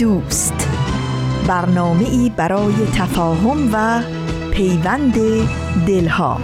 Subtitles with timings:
[0.00, 0.68] دوست.
[1.46, 4.02] برنامه ای برای تفاهم و
[4.50, 5.14] پیوند
[5.86, 6.40] دلها.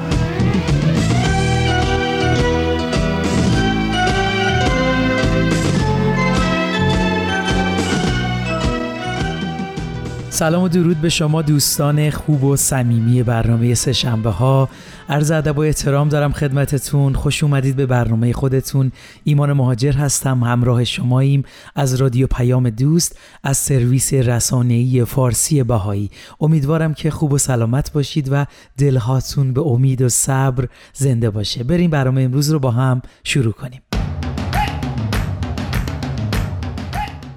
[10.31, 14.69] سلام و درود به شما دوستان خوب و صمیمی برنامه سه شنبه ها
[15.09, 17.13] عرض ادب و احترام دارم خدمتتون.
[17.13, 18.93] خوش اومدید به برنامه خودتون.
[19.25, 21.43] ایمان مهاجر هستم همراه شماییم
[21.75, 26.11] از رادیو پیام دوست از سرویس رسانه‌ای فارسی بهایی.
[26.41, 28.47] امیدوارم که خوب و سلامت باشید و
[28.79, 31.65] دلهاتون به امید و صبر زنده باشه.
[31.65, 33.81] بریم برنامه امروز رو با هم شروع کنیم.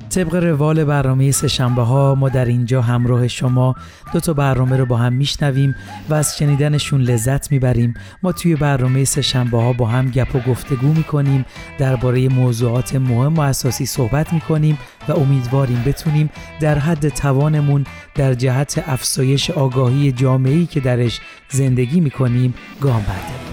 [0.09, 3.75] طبق روال برنامه سهشنبه ها ما در اینجا همراه شما
[4.13, 5.75] دو تا برنامه رو با هم میشنویم
[6.09, 7.93] و از شنیدنشون لذت می‌بریم.
[8.23, 11.45] ما توی برنامه سهشنبه ها با هم گپ و گفتگو می‌کنیم
[11.77, 18.83] درباره موضوعات مهم و اساسی صحبت می‌کنیم و امیدواریم بتونیم در حد توانمون در جهت
[18.87, 23.48] افزایش آگاهی جامعه‌ای که درش زندگی می‌کنیم گام برداریم.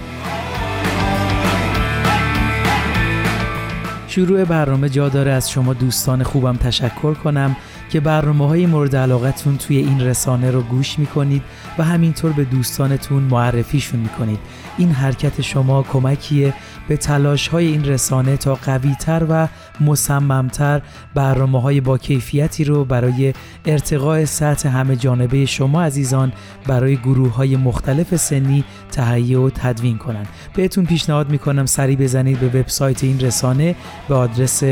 [4.17, 5.31] شروع برنامه جا داره.
[5.31, 7.55] از شما دوستان خوبم تشکر کنم.
[7.89, 11.41] که برنامه های مورد علاقتون توی این رسانه رو گوش می‌کنید
[11.77, 14.39] و همینطور به دوستانتون معرفیشون می‌کنید
[14.77, 16.53] این حرکت شما کمکیه
[16.87, 19.47] به تلاش های این رسانه تا قویتر و
[19.79, 20.81] مصممتر
[21.15, 23.33] برنامه های با کیفیتی رو برای
[23.65, 26.33] ارتقاء سطح همه جانبه شما عزیزان
[26.67, 30.27] برای گروه های مختلف سنی تهیه و تدوین کنند.
[30.55, 33.75] بهتون پیشنهاد می‌کنم سری بزنید به وبسایت این رسانه
[34.09, 34.63] به آدرس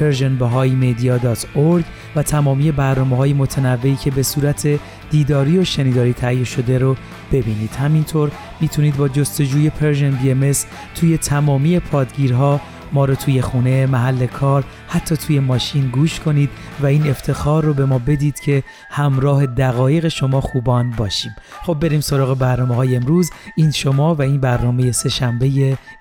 [0.00, 1.84] persianbahaimedia.org
[2.16, 4.68] و تمامی برنامه های متنوعی که به صورت
[5.10, 6.96] دیداری و شنیداری تهیه شده رو
[7.32, 8.30] ببینید همینطور
[8.60, 10.52] می‌تونید با جستجوی پرژن بی
[10.94, 12.60] توی تمامی پادگیرها
[12.92, 17.74] ما رو توی خونه، محل کار، حتی توی ماشین گوش کنید و این افتخار رو
[17.74, 21.36] به ما بدید که همراه دقایق شما خوبان باشیم.
[21.62, 25.46] خب بریم سراغ برنامه های امروز این شما و این برنامه سه شنبه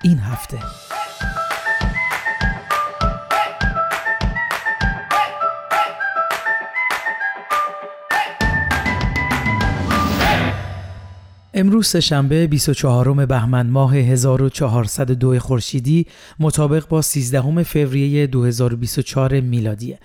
[0.04, 0.58] این هفته.
[11.56, 16.06] امروز سهشنبه 24 بهمن ماه 1402 خورشیدی
[16.40, 20.00] مطابق با 13 فوریه 2024 میلادیه.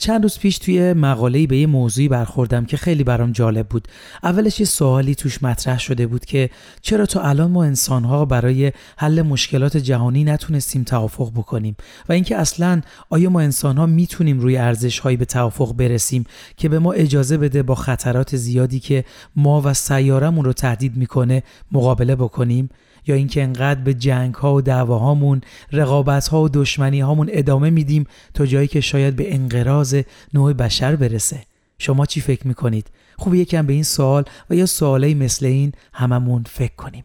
[0.00, 3.88] چند روز پیش توی مقاله‌ای به یه موضوعی برخوردم که خیلی برام جالب بود.
[4.22, 6.50] اولش یه سوالی توش مطرح شده بود که
[6.82, 11.76] چرا تا الان ما انسانها برای حل مشکلات جهانی نتونستیم توافق بکنیم
[12.08, 16.24] و اینکه اصلا آیا ما انسانها می‌تونیم روی ارزشهایی به توافق برسیم
[16.56, 19.04] که به ما اجازه بده با خطرات زیادی که
[19.36, 22.68] ما و سیارمون رو تهدید می‌کنه مقابله بکنیم
[23.06, 25.40] یا اینکه انقدر به جنگ ها و دعواهامون
[25.72, 30.00] رقابت ها و دشمنی هامون ادامه میدیم تا جایی که شاید به انقراض
[30.34, 31.42] نوع بشر برسه.
[31.78, 36.44] شما چی فکر می‌کنید؟ خوب یکم به این سوال و یا سوالای مثل این هممون
[36.48, 37.04] فکر کنیم.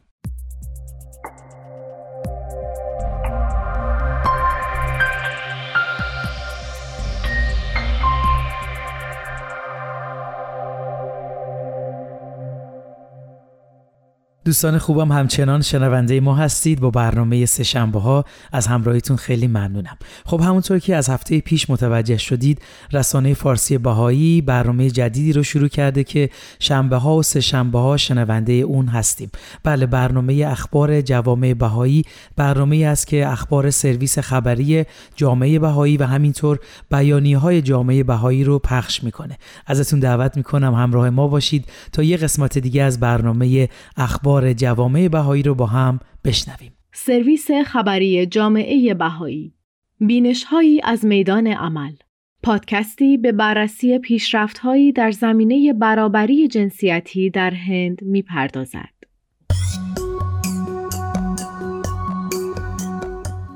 [14.46, 19.98] دوستان خوبم همچنان شنونده ما هستید با برنامه سهشنبه ها از همراهیتون خیلی ممنونم.
[20.26, 22.62] خب همونطور که از هفته پیش متوجه شدید
[22.94, 26.30] رسانه فارسی بهایی برنامه جدیدی رو شروع کرده که
[26.60, 29.32] شنبه ها و سهشنبه ها شنونده اون هستیم.
[29.64, 32.04] بله برنامه اخبار جوامع بهایی
[32.36, 34.86] برنامه است که اخبار سرویس خبری
[35.16, 36.60] جامعه بهایی و همینطور
[36.92, 39.38] بیانیه های جامعه بهایی رو پخش می‌کنه.
[39.68, 45.08] ازتون دعوت می‌کنم همراه ما باشید تا یه قسمت دیگه از برنامه اخبار اخبار جوامع
[45.08, 46.72] بهایی رو با هم بشنویم.
[46.94, 49.54] سرویس خبری جامعه بهایی
[50.00, 51.92] بینش هایی از میدان عمل
[52.44, 58.94] پادکستی به بررسی پیشرفت‌هایی در زمینه برابری جنسیتی در هند می‌پردازد.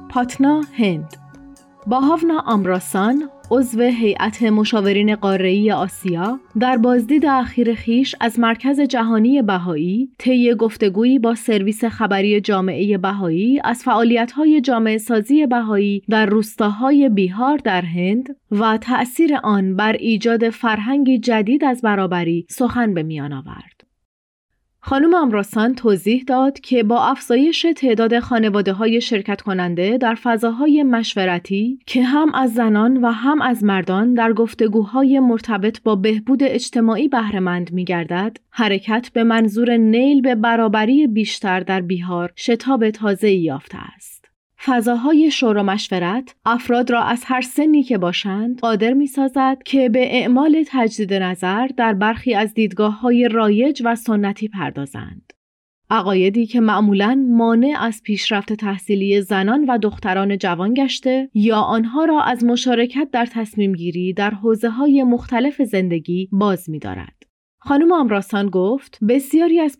[0.09, 1.15] پاتنا هند
[1.87, 9.41] با هاونا آمراسان عضو هیئت مشاورین قاره‌ای آسیا در بازدید اخیر خیش از مرکز جهانی
[9.41, 17.09] بهایی طی گفتگویی با سرویس خبری جامعه بهایی از فعالیت‌های جامعه سازی بهایی در روستاهای
[17.09, 23.33] بیهار در هند و تأثیر آن بر ایجاد فرهنگی جدید از برابری سخن به میان
[23.33, 23.72] آورد.
[24.85, 31.79] خانم امراسان توضیح داد که با افزایش تعداد خانواده های شرکت کننده در فضاهای مشورتی
[31.85, 37.73] که هم از زنان و هم از مردان در گفتگوهای مرتبط با بهبود اجتماعی بهرهمند
[37.73, 44.12] می گردد، حرکت به منظور نیل به برابری بیشتر در بیهار شتاب تازه یافته است.
[44.65, 49.89] فضاهای شور و مشورت افراد را از هر سنی که باشند قادر می سازد که
[49.89, 55.33] به اعمال تجدید نظر در برخی از دیدگاه های رایج و سنتی پردازند.
[55.89, 62.21] عقایدی که معمولا مانع از پیشرفت تحصیلی زنان و دختران جوان گشته یا آنها را
[62.21, 67.32] از مشارکت در تصمیم گیری در حوزه های مختلف زندگی باز می دارد.
[67.65, 69.77] خانم آمراسان گفت بسیاری از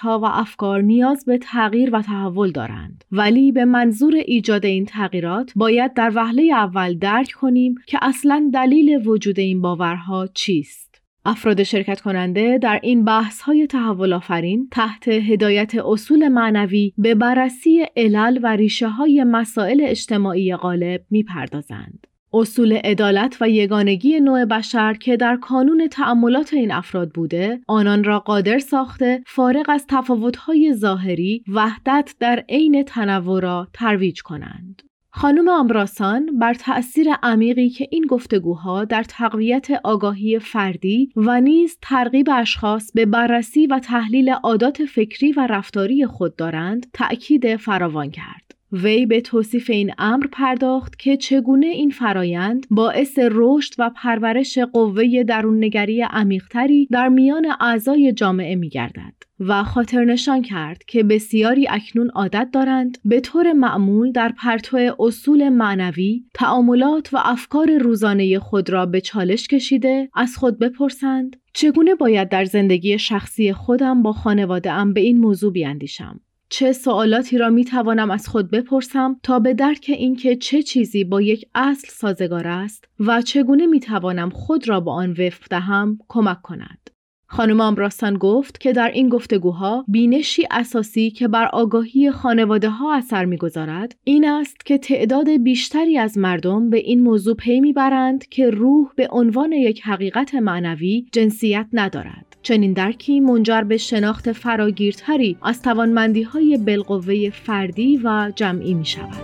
[0.00, 5.52] ها و افکار نیاز به تغییر و تحول دارند ولی به منظور ایجاد این تغییرات
[5.56, 12.00] باید در وهله اول درک کنیم که اصلا دلیل وجود این باورها چیست افراد شرکت
[12.00, 18.56] کننده در این بحث های تحول آفرین تحت هدایت اصول معنوی به بررسی علل و
[18.56, 22.05] ریشه های مسائل اجتماعی غالب می پردازند.
[22.36, 28.18] اصول عدالت و یگانگی نوع بشر که در کانون تأملات این افراد بوده آنان را
[28.18, 36.38] قادر ساخته فارغ از تفاوت‌های ظاهری وحدت در عین تنوع را ترویج کنند خانم آمراسان
[36.38, 43.06] بر تأثیر عمیقی که این گفتگوها در تقویت آگاهی فردی و نیز ترغیب اشخاص به
[43.06, 48.45] بررسی و تحلیل عادات فکری و رفتاری خود دارند تأکید فراوان کرد.
[48.72, 55.22] وی به توصیف این امر پرداخت که چگونه این فرایند باعث رشد و پرورش قوه
[55.22, 62.10] دروننگری عمیقتری در میان اعضای جامعه می گردد و خاطر نشان کرد که بسیاری اکنون
[62.10, 68.86] عادت دارند به طور معمول در پرتو اصول معنوی تعاملات و افکار روزانه خود را
[68.86, 74.92] به چالش کشیده از خود بپرسند چگونه باید در زندگی شخصی خودم با خانواده ام
[74.92, 79.86] به این موضوع بیاندیشم چه سوالاتی را می توانم از خود بپرسم تا به درک
[79.88, 84.92] اینکه چه چیزی با یک اصل سازگار است و چگونه می توانم خود را با
[84.92, 86.90] آن وفق دهم کمک کند.
[87.28, 93.24] خانم آمراستان گفت که در این گفتگوها بینشی اساسی که بر آگاهی خانواده ها اثر
[93.24, 98.88] می‌گذارد این است که تعداد بیشتری از مردم به این موضوع پی می‌برند که روح
[98.96, 106.22] به عنوان یک حقیقت معنوی جنسیت ندارد چنین درکی منجر به شناخت فراگیرتری از توانمندی
[106.22, 109.16] های بالقوه فردی و جمعی می شود.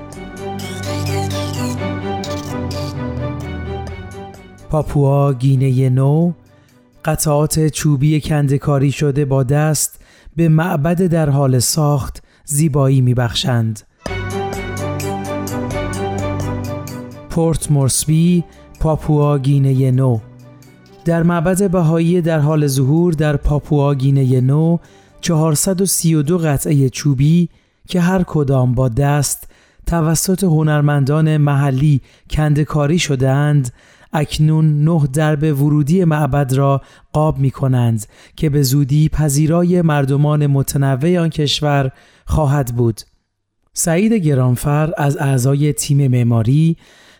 [4.70, 6.32] پاپوا گینه نو
[7.04, 10.04] قطعات چوبی کندکاری شده با دست
[10.36, 13.80] به معبد در حال ساخت زیبایی میبخشند.
[17.30, 18.44] پورت مورسبی
[18.80, 20.18] پاپوا گینه نو
[21.04, 24.78] در معبد بهایی در حال ظهور در پاپوا گینه نو
[25.20, 27.48] 432 قطعه چوبی
[27.88, 29.48] که هر کدام با دست
[29.86, 32.00] توسط هنرمندان محلی
[32.30, 33.72] کندکاری شدهاند
[34.12, 36.82] اکنون نه درب ورودی معبد را
[37.12, 38.06] قاب می کنند
[38.36, 41.90] که به زودی پذیرای مردمان متنوع آن کشور
[42.26, 43.00] خواهد بود.
[43.72, 46.76] سعید گرانفر از اعضای تیم معماری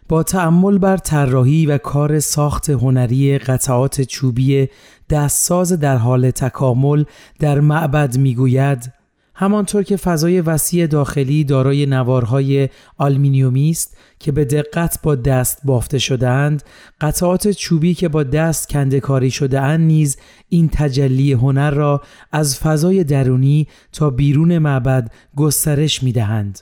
[0.09, 4.69] با تأمل بر طراحی و کار ساخت هنری قطعات چوبی
[5.11, 7.05] دستساز در حال تکامل
[7.39, 8.93] در معبد می‌گوید
[9.35, 12.69] همانطور که فضای وسیع داخلی دارای نوارهای
[12.99, 16.63] آلمینیومی است که به دقت با دست بافته شدهاند
[17.01, 20.17] قطعات چوبی که با دست کنده کاری شده اند نیز
[20.49, 26.61] این تجلی هنر را از فضای درونی تا بیرون معبد گسترش می دهند.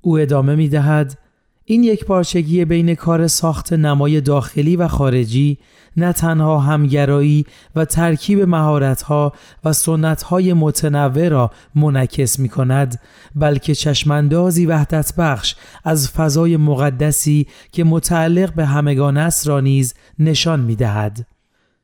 [0.00, 1.18] او ادامه می دهد
[1.64, 5.58] این یک پارچگی بین کار ساخت نمای داخلی و خارجی
[5.96, 9.32] نه تنها همگرایی و ترکیب مهارت‌ها
[9.64, 13.00] و سنت‌های متنوع را منعکس می کند
[13.34, 15.54] بلکه چشماندازی وحدت بخش
[15.84, 21.26] از فضای مقدسی که متعلق به همگان است را نیز نشان می دهد.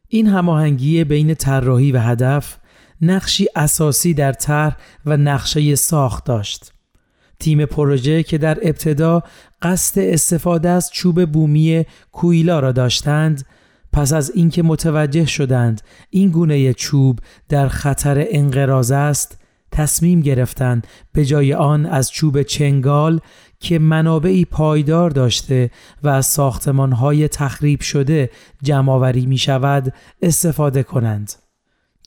[0.08, 2.58] این هماهنگی بین طراحی و هدف
[3.00, 6.72] نقشی اساسی در طرح و نقشه ساخت داشت.
[7.40, 9.22] تیم پروژه که در ابتدا
[9.62, 13.46] قصد استفاده از چوب بومی کویلا را داشتند
[13.92, 15.80] پس از اینکه متوجه شدند
[16.10, 17.18] این گونه چوب
[17.48, 19.38] در خطر انقراض است
[19.72, 23.20] تصمیم گرفتند به جای آن از چوب چنگال
[23.60, 25.70] که منابعی پایدار داشته
[26.02, 28.30] و از ساختمانهای تخریب شده
[28.62, 29.92] جمعآوری می شود
[30.22, 31.47] استفاده کنند.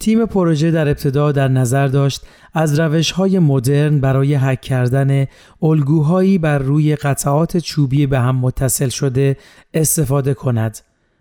[0.02, 2.22] تیم پروژه در ابتدا در نظر داشت
[2.54, 5.26] از روش های مدرن برای حک کردن
[5.62, 9.38] الگوهایی بر روی قطعات چوبی به هم متصل شده
[9.74, 10.80] استفاده کند.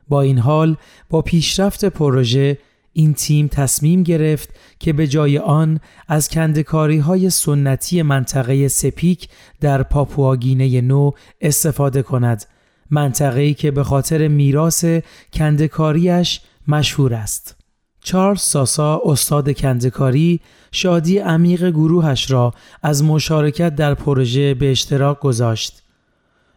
[0.08, 0.76] با این حال
[1.10, 2.58] با پیشرفت پروژه
[2.92, 9.28] این تیم تصمیم گرفت که به جای آن از کندکاری های سنتی منطقه سپیک
[9.60, 11.10] در پاپواگینه نو
[11.40, 12.44] استفاده کند
[12.90, 14.84] منطقه‌ای که به خاطر میراث
[15.32, 17.59] کندکاریش مشهور است.
[18.02, 20.40] چارلز ساسا استاد کندکاری
[20.72, 25.82] شادی عمیق گروهش را از مشارکت در پروژه به اشتراک گذاشت.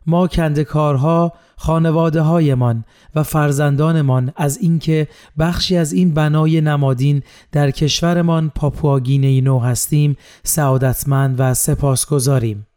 [0.06, 2.86] ما کندکارها خانواده هایمان
[3.16, 5.08] و فرزندانمان از اینکه
[5.40, 12.68] بخشی از این بنای نمادین در کشورمان پاپواگینه نو هستیم سعادتمند و سپاسگزاریم.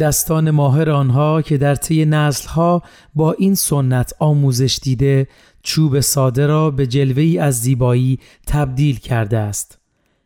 [0.00, 2.82] دستان ماهر آنها که در طی نسلها
[3.14, 5.28] با این سنت آموزش دیده
[5.62, 9.78] چوب ساده را به جلوهی از زیبایی تبدیل کرده است.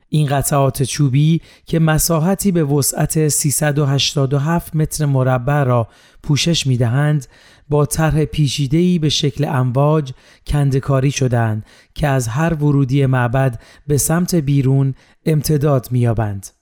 [0.08, 5.88] این قطعات چوبی که مساحتی به وسعت 387 متر مربع را
[6.22, 7.26] پوشش می دهند
[7.68, 10.12] با طرح پیشیده‌ای به شکل امواج
[10.46, 14.94] کندکاری شدند که از هر ورودی معبد به سمت بیرون
[15.26, 16.61] امتداد می‌یابند.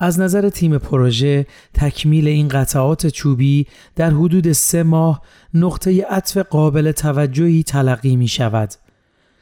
[0.00, 5.22] از نظر تیم پروژه تکمیل این قطعات چوبی در حدود سه ماه
[5.54, 8.74] نقطه عطف قابل توجهی تلقی می شود.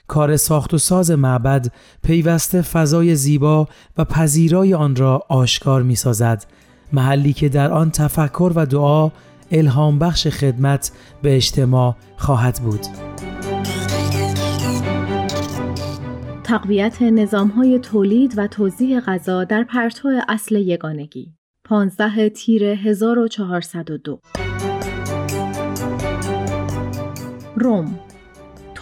[0.08, 3.68] کار ساخت و ساز معبد پیوسته فضای زیبا
[3.98, 6.44] و پذیرای آن را آشکار می سازد.
[6.92, 9.10] محلی که در آن تفکر و دعا
[9.50, 10.92] الهام بخش خدمت
[11.22, 13.11] به اجتماع خواهد بود.
[16.44, 17.02] تقویت
[17.56, 21.32] های تولید و توزیع غذا در پرتو اصل یگانگی.
[21.64, 24.20] 15 تیر 1402
[27.56, 27.98] روم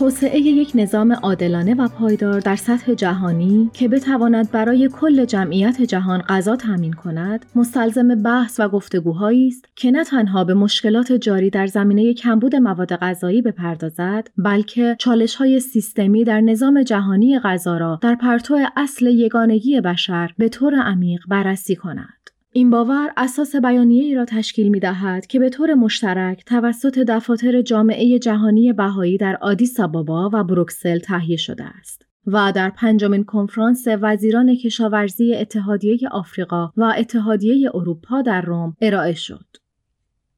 [0.00, 6.22] توسعه یک نظام عادلانه و پایدار در سطح جهانی که بتواند برای کل جمعیت جهان
[6.22, 11.66] غذا تامین کند مستلزم بحث و گفتگوهایی است که نه تنها به مشکلات جاری در
[11.66, 18.14] زمینه کمبود مواد غذایی بپردازد بلکه چالش های سیستمی در نظام جهانی غذا را در
[18.14, 22.29] پرتو اصل یگانگی بشر به طور عمیق بررسی کند.
[22.52, 27.62] این باور اساس بیانیه ای را تشکیل می دهد که به طور مشترک توسط دفاتر
[27.62, 33.84] جامعه جهانی بهایی در آدیس آبابا و بروکسل تهیه شده است و در پنجمین کنفرانس
[33.86, 39.46] وزیران کشاورزی اتحادیه آفریقا و اتحادیه اروپا در روم ارائه شد.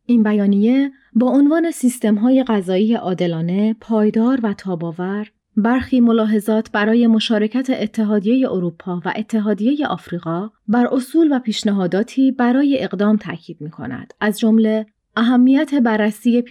[0.07, 7.71] این بیانیه با عنوان سیستم های غذایی عادلانه، پایدار و تاباور برخی ملاحظات برای مشارکت
[7.71, 14.14] اتحادیه اروپا و اتحادیه آفریقا بر اصول و پیشنهاداتی برای اقدام تاکید می کند.
[14.21, 16.44] از جمله اهمیت بررسی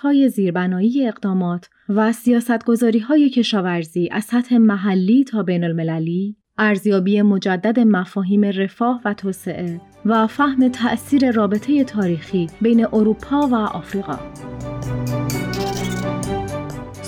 [0.00, 7.80] های زیربنایی اقدامات و سیاستگذاری های کشاورزی از سطح محلی تا بین المللی، ارزیابی مجدد
[7.80, 14.18] مفاهیم رفاه و توسعه و فهم تأثیر رابطه تاریخی بین اروپا و آفریقا.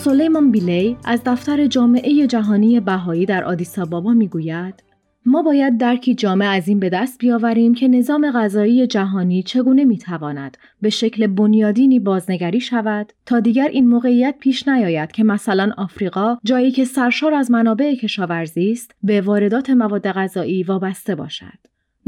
[0.06, 4.84] سلیمان بیلی از دفتر جامعه جهانی بهایی در آدیسابابا می‌گوید
[5.24, 10.56] ما باید درکی جامع از این به دست بیاوریم که نظام غذایی جهانی چگونه می‌تواند
[10.80, 16.70] به شکل بنیادینی بازنگری شود تا دیگر این موقعیت پیش نیاید که مثلا آفریقا جایی
[16.70, 21.58] که سرشار از منابع کشاورزی است به واردات مواد غذایی وابسته باشد.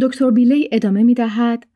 [0.00, 1.66] دکتر بیلی ادامه می دهد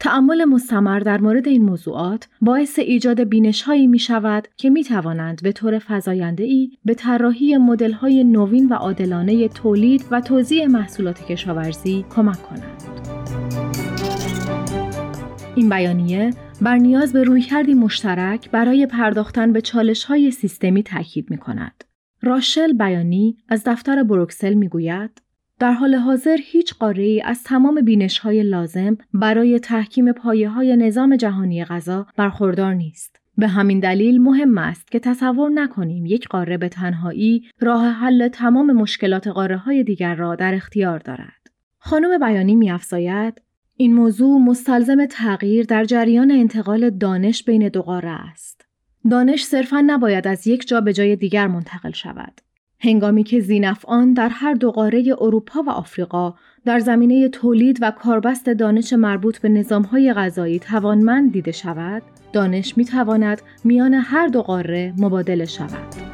[0.00, 5.42] تأمل مستمر در مورد این موضوعات باعث ایجاد بینش هایی می شود که می توانند
[5.42, 11.26] به طور فضاینده ای به طراحی مدل های نوین و عادلانه تولید و توزیع محصولات
[11.26, 12.82] کشاورزی کمک کنند.
[15.54, 16.30] این بیانیه
[16.60, 21.84] بر نیاز به رویکردی مشترک برای پرداختن به چالش های سیستمی تاکید می کند.
[22.22, 25.22] راشل بیانی از دفتر بروکسل می گوید
[25.60, 31.16] در حال حاضر هیچ قاره از تمام بینش های لازم برای تحکیم پایه های نظام
[31.16, 33.20] جهانی غذا برخوردار نیست.
[33.38, 38.72] به همین دلیل مهم است که تصور نکنیم یک قاره به تنهایی راه حل تمام
[38.72, 41.50] مشکلات قاره های دیگر را در اختیار دارد.
[41.78, 43.42] خانم بیانی میافزاید
[43.76, 48.66] این موضوع مستلزم تغییر در جریان انتقال دانش بین دو قاره است.
[49.10, 52.40] دانش صرفا نباید از یک جا به جای دیگر منتقل شود.
[52.82, 56.34] هنگامی که زینفعان در هر دو قاره اروپا و آفریقا
[56.64, 62.84] در زمینه تولید و کاربست دانش مربوط به نظامهای غذایی توانمند دیده شود، دانش می
[62.84, 66.10] تواند میان هر دو قاره مبادله شود.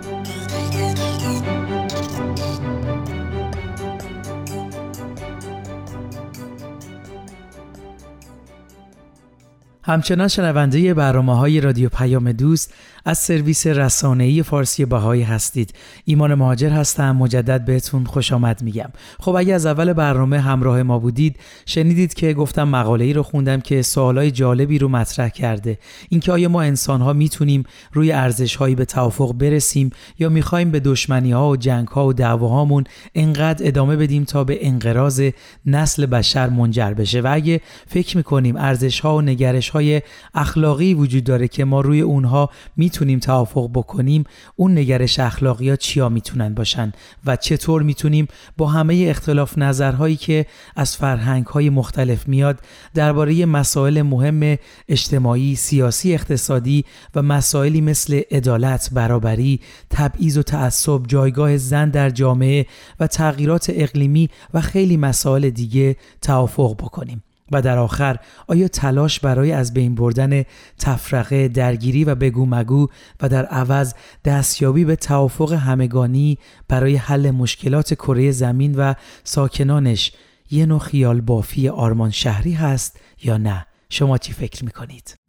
[9.82, 12.74] همچنان شنونده برنامه های رادیو پیام دوست
[13.08, 15.74] از سرویس رسانه‌ای فارسی بهایی هستید.
[16.04, 17.16] ایمان مهاجر هستم.
[17.16, 18.90] مجدد بهتون خوش آمد میگم.
[19.20, 21.36] خب اگه از اول برنامه همراه ما بودید
[21.66, 25.78] شنیدید که گفتم مقاله ای رو خوندم که سوالای جالبی رو مطرح کرده.
[26.08, 30.80] اینکه آیا ما انسان ها می‌تونیم روی ارزش هایی به توافق برسیم یا می‌خوایم به
[30.80, 32.84] دشمنی ها و جنگ ها و دعواهامون
[33.14, 35.22] انقدر ادامه بدیم تا به انقراض
[35.66, 40.02] نسل بشر منجر بشه؟ و اگه فکر می‌کنیم ارزش ها و نگرش های
[40.34, 42.50] اخلاقی وجود داره که ما روی اونها
[42.96, 44.24] می‌تونیم توافق بکنیم
[44.56, 46.92] اون نگرش اخلاقی ها چیا می‌تونن باشن
[47.26, 52.60] و چطور می‌تونیم با همه اختلاف نظرهایی که از فرهنگ های مختلف میاد
[52.94, 54.56] درباره مسائل مهم
[54.88, 56.84] اجتماعی، سیاسی، اقتصادی
[57.14, 59.60] و مسائلی مثل عدالت، برابری،
[59.90, 62.66] تبعیض و تعصب، جایگاه زن در جامعه
[63.00, 67.22] و تغییرات اقلیمی و خیلی مسائل دیگه توافق بکنیم.
[67.52, 70.42] و در آخر آیا تلاش برای از بین بردن
[70.78, 72.88] تفرقه درگیری و بگو مگو
[73.22, 76.38] و در عوض دستیابی به توافق همگانی
[76.68, 80.12] برای حل مشکلات کره زمین و ساکنانش
[80.50, 85.25] یه نوع خیال بافی آرمان شهری هست یا نه شما چی فکر می‌کنید؟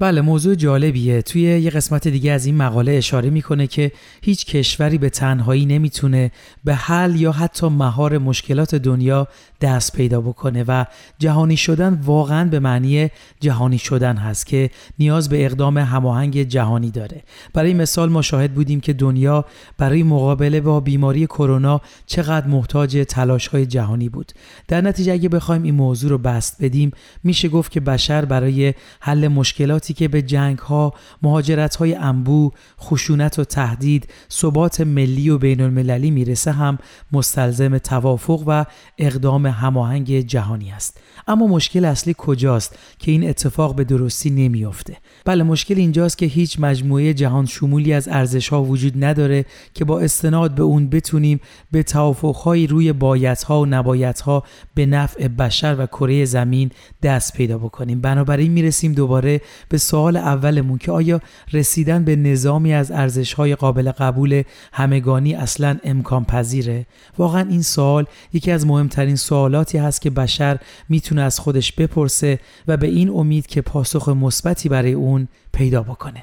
[0.00, 1.22] بله موضوع جالبیه.
[1.22, 6.30] توی یه قسمت دیگه از این مقاله اشاره می‌کنه که هیچ کشوری به تنهایی نمی‌تونه
[6.64, 9.28] به حل یا حتی مهار مشکلات دنیا
[9.60, 10.84] دست پیدا بکنه و
[11.18, 13.08] جهانی شدن واقعا به معنی
[13.40, 17.22] جهانی شدن هست که نیاز به اقدام هماهنگ جهانی داره.
[17.54, 19.44] برای مثال ما شاهد بودیم که دنیا
[19.78, 24.32] برای مقابله با بیماری کرونا چقدر محتاج تلاش های جهانی بود.
[24.68, 26.90] در نتیجه اگه بخوایم این موضوع رو بست بدیم
[27.24, 33.38] میشه گفت که بشر برای حل مشکلات که به جنگ ها، مهاجرت های انبو، خشونت
[33.38, 36.78] و تهدید، ثبات ملی و بین المللی می‌رسه هم
[37.12, 38.64] مستلزم توافق و
[38.98, 41.00] اقدام هماهنگ جهانی است.
[41.28, 46.60] اما مشکل اصلی کجاست که این اتفاق به درستی نمیافته؟ بله مشکل اینجاست که هیچ
[46.60, 51.40] مجموعه جهان شمولی از ارزش ها وجود نداره که با استناد به اون بتونیم
[51.72, 56.70] به توافقهایی روی بایدها و نبایدها به نفع بشر و کره زمین
[57.02, 61.20] دست پیدا بکنیم بنابراین می‌رسیم دوباره به سوال اولمون که آیا
[61.52, 66.86] رسیدن به نظامی از ارزش های قابل قبول همگانی اصلا امکان پذیره؟
[67.18, 72.38] واقعا این سوال یکی از مهمترین سوالاتی هست که بشر می‌تونه از خودش بپرسه
[72.68, 76.22] و به این امید که پاسخ مثبتی برای اون پیدا بکنه.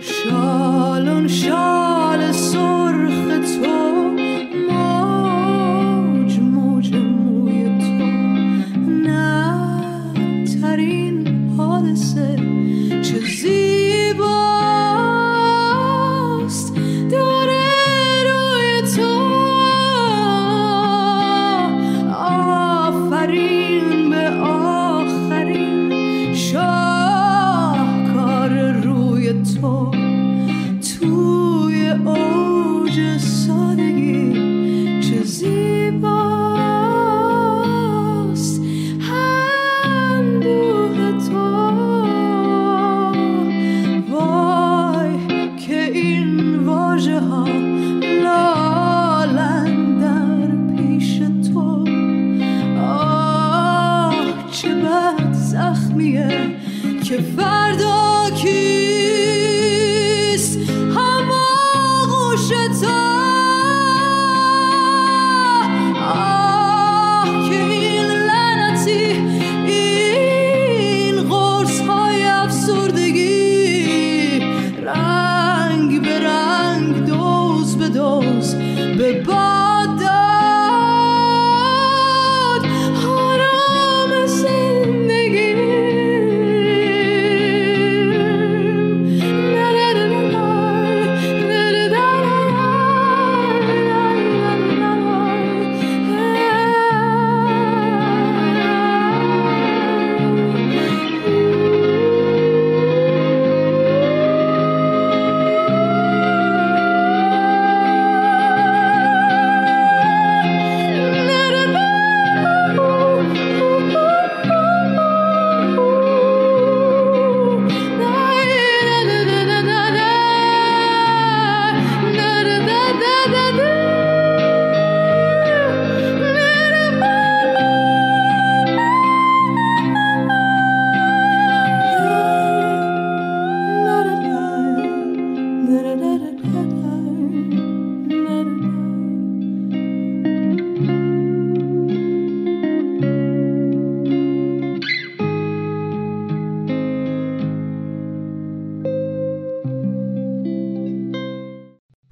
[0.00, 4.17] شالون شال سرخ تو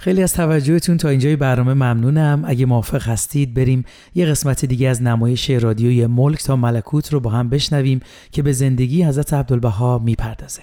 [0.06, 2.42] خیلی از توجهتون تا اینجای برنامه ممنونم.
[2.46, 7.30] اگه موافق هستید بریم یه قسمت دیگه از نمایش رادیوی ملک تا ملکوت رو با
[7.30, 8.00] هم بشنویم
[8.32, 10.62] که به زندگی حضرت عبدالبها می‌پردازه.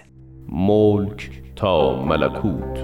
[0.50, 2.80] ملک تا ملکوت.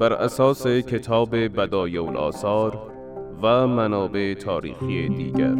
[0.00, 2.78] بر اساس کتاب بدایع الاثار
[3.42, 5.54] و منابع تاریخی دیگر.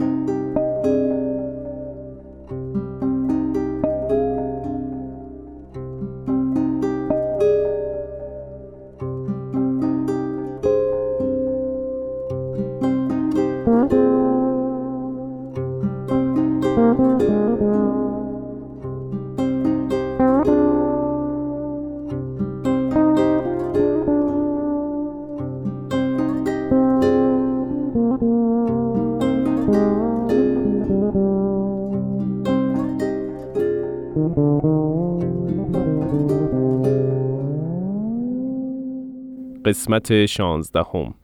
[39.65, 41.15] قسمت شانزدهم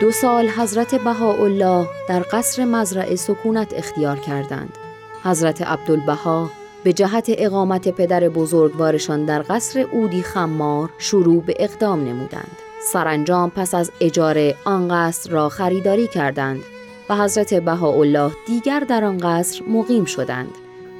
[0.00, 4.78] دو سال حضرت بهاءالله در قصر مزرعه سکونت اختیار کردند.
[5.24, 6.50] حضرت عبدالبها
[6.84, 12.71] به جهت اقامت پدر بزرگوارشان در قصر اودی خمار شروع به اقدام نمودند.
[12.84, 16.60] سرانجام پس از اجاره آن قصر را خریداری کردند
[17.08, 20.50] و حضرت بهاءالله دیگر در آن قصر مقیم شدند.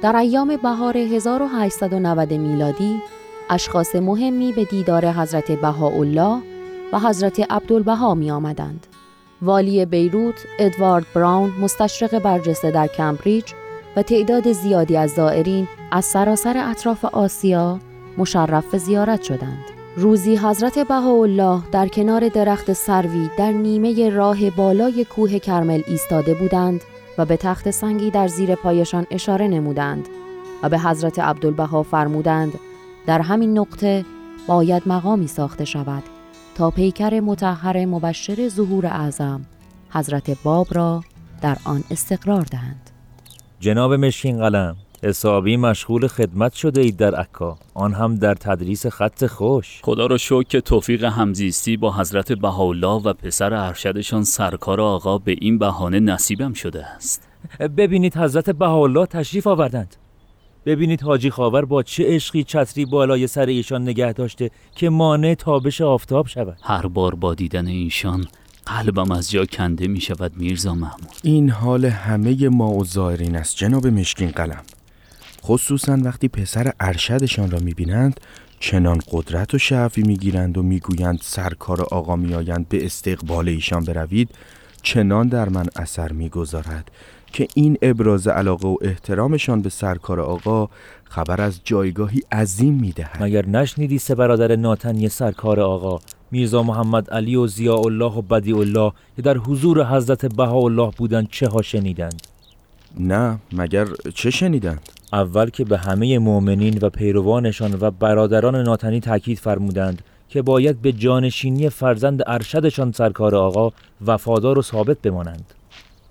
[0.01, 3.01] در ایام بهار 1890 میلادی
[3.49, 6.41] اشخاص مهمی به دیدار حضرت بهاءالله
[6.93, 8.87] و حضرت عبدالبها می آمدند.
[9.41, 13.53] والی بیروت ادوارد براون مستشرق برجسته در کمبریج
[13.95, 17.79] و تعداد زیادی از زائرین از سراسر اطراف آسیا
[18.17, 19.82] مشرف زیارت شدند.
[19.97, 26.81] روزی حضرت بهاءالله در کنار درخت سروی در نیمه راه بالای کوه کرمل ایستاده بودند
[27.17, 30.07] و به تخت سنگی در زیر پایشان اشاره نمودند
[30.63, 32.59] و به حضرت عبدالبها فرمودند
[33.05, 34.05] در همین نقطه
[34.47, 36.03] باید مقامی ساخته شود
[36.55, 39.41] تا پیکر متحر مبشر ظهور اعظم
[39.89, 41.03] حضرت باب را
[41.41, 42.89] در آن استقرار دهند.
[43.59, 47.57] جناب مشکین قلم حسابی مشغول خدمت شده اید در عکا.
[47.73, 49.79] آن هم در تدریس خط خوش.
[49.83, 55.35] خدا را شکر که توفیق همزیستی با حضرت بهاءالله و پسر ارشدشان سرکار آقا به
[55.41, 57.27] این بهانه نصیبم شده است.
[57.77, 59.95] ببینید حضرت بهاءالله تشریف آوردند.
[60.65, 65.81] ببینید حاجی خاور با چه عشقی چتری بالای سر ایشان نگه داشته که مانع تابش
[65.81, 66.57] آفتاب شود.
[66.63, 68.25] هر بار با دیدن ایشان
[68.65, 71.13] قلبم از جا کنده می شود میرزا محمود.
[71.23, 74.63] این حال همه ما و زائرین است جناب مشکین قلم.
[75.45, 78.19] خصوصا وقتی پسر ارشدشان را می‌بینند
[78.59, 84.29] چنان قدرت و شعفی می‌گیرند و می‌گویند سرکار آقا میآیند به استقبال ایشان بروید
[84.81, 86.91] چنان در من اثر می‌گذارد
[87.33, 90.69] که این ابراز علاقه و احترامشان به سرکار آقا
[91.03, 93.23] خبر از جایگاهی عظیم می‌دهد.
[93.23, 95.99] مگر نشنیدی سه برادر ناتنی سرکار آقا؟
[96.31, 101.27] میرزا محمد علی و ضیاء الله و بدیع الله که در حضور حضرت بهاءالله بودند
[101.31, 102.21] چه ها شنیدند؟
[102.99, 104.81] نه مگر چه شنیدند؟
[105.13, 110.91] اول که به همه مؤمنین و پیروانشان و برادران ناتنی تاکید فرمودند که باید به
[110.91, 113.71] جانشینی فرزند ارشدشان سرکار آقا
[114.05, 115.53] وفادار و ثابت بمانند.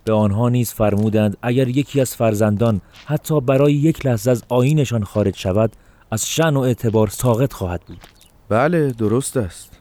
[0.05, 5.37] به آنها نیز فرمودند اگر یکی از فرزندان حتی برای یک لحظه از آینشان خارج
[5.37, 5.73] شود
[6.11, 7.99] از شن و اعتبار ساقط خواهد بود.
[8.49, 9.79] بله درست است.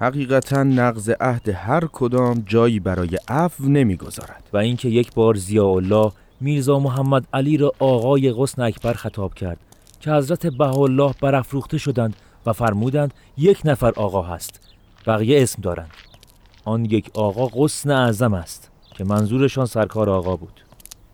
[0.00, 4.48] حقیقتا نقض عهد هر کدام جایی برای عفو نمی‌گذارد.
[4.52, 9.58] و اینکه یک بار ضیاء الله میرزا محمد علی را آقای غصن اکبر خطاب کرد
[10.00, 12.16] که حضرت بهاءالله برافروخته شدند
[12.46, 14.60] و فرمودند یک نفر آقا هست.
[15.06, 15.90] بقیه اسم دارند.
[16.64, 20.60] آن یک آقا غصن اعظم است که منظورشان سرکار آقا بود.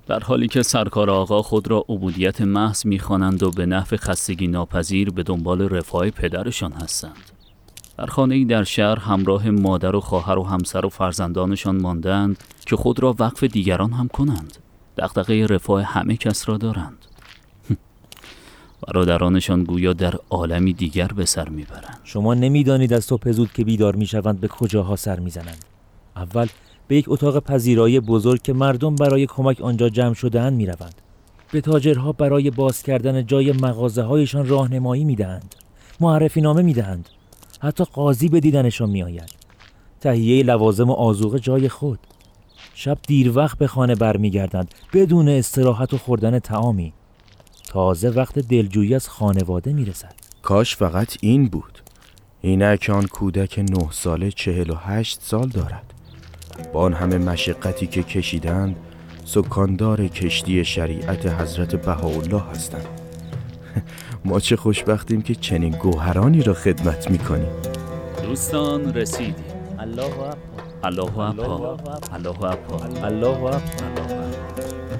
[0.06, 5.11] در حالی که سرکار آقا خود را عبودیت محض می‌خوانند و به نفع خستگی ناپذیر
[5.11, 7.30] به دنبال رفاه پدرشان هستند.
[7.98, 12.76] در خانه ای در شهر همراه مادر و خواهر و همسر و فرزندانشان ماندند که
[12.76, 14.59] خود را وقف دیگران هم کنند.
[14.96, 17.07] دغدغه رفاه همه کس را دارند.
[18.87, 21.98] برادرانشان گویا در عالمی دیگر به سر می‌برند.
[22.05, 25.64] شما نمی‌دانید از صبح زود که بیدار می‌شوند به کجاها سر می‌زنند.
[26.16, 26.46] اول
[26.88, 30.94] به یک اتاق پذیرایی بزرگ که مردم برای کمک آنجا جمع شدهاند می‌روند.
[31.53, 35.55] به تاجرها برای باز کردن جای مغازه هایشان راهنمایی می‌دهند.
[36.00, 37.09] معرفی نامه می‌دهند.
[37.61, 39.31] حتی قاضی به دیدنشان میآید.
[40.00, 41.98] تهیه لوازم و آزوقه جای خود.
[42.83, 46.93] شب دیر وقت به خانه برمیگردند بدون استراحت و خوردن تعامی
[47.69, 50.14] تازه وقت دلجویی از خانواده می‌رسد.
[50.43, 51.79] کاش فقط این بود.
[52.40, 55.95] اینک آن کودک نه ساله چهل و هشت سال دارد.
[56.73, 58.77] با آن همه مشقتی که کشیدند
[59.25, 62.87] سکاندار کشتی شریعت حضرت بهاءالله هستند.
[64.25, 67.53] ما چه خوشبختیم که چنین گوهرانی را خدمت می‌کنیم.
[68.23, 69.60] دوستان رسیدیم.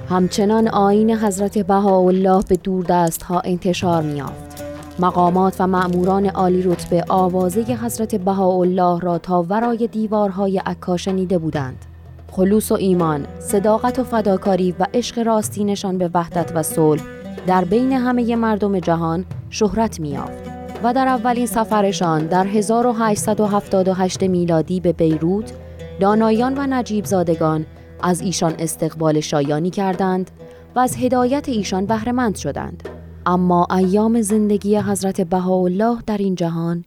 [0.09, 4.63] همچنان آین حضرت بهاءالله به دور دست ها انتشار میافت.
[4.99, 11.85] مقامات و مأموران عالی رتبه آوازه حضرت بهاءالله را تا ورای دیوارهای عکا شنیده بودند.
[12.31, 17.01] خلوص و ایمان، صداقت و فداکاری و عشق راستینشان به وحدت و صلح
[17.47, 20.50] در بین همه مردم جهان شهرت میافت
[20.83, 25.53] و در اولین سفرشان در 1878 میلادی به بیروت
[25.99, 27.65] دانایان و نجیب زادگان
[28.03, 30.31] از ایشان استقبال شایانی کردند
[30.75, 32.89] و از هدایت ایشان بهرهمند شدند
[33.25, 36.85] اما ایام زندگی حضرت بهاءالله در این جهان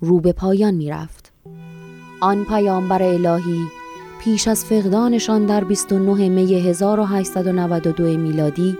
[0.00, 1.32] رو به پایان می رفت.
[2.20, 3.60] آن پیامبر الهی
[4.20, 8.78] پیش از فقدانشان در 29 می 1892 میلادی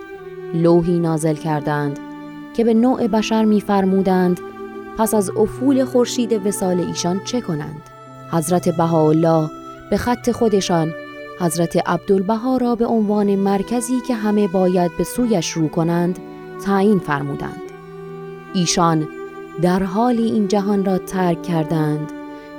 [0.55, 1.99] لوحی نازل کردند
[2.57, 4.41] که به نوع بشر می‌فرمودند
[4.99, 7.83] پس از افول خورشید وسال ایشان چه کنند؟
[8.31, 9.51] حضرت بهاءالله
[9.91, 10.93] به خط خودشان
[11.41, 16.19] حضرت عبدالبها را به عنوان مرکزی که همه باید به سویش رو کنند
[16.65, 17.63] تعیین فرمودند.
[18.55, 19.09] ایشان
[19.63, 22.13] در حالی این جهان را ترک کردند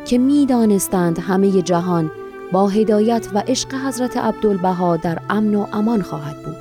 [0.06, 2.12] که می‌دانستند همه جهان
[2.52, 6.56] با هدایت و عشق حضرت عبدالبها در امن و امان خواهد بود.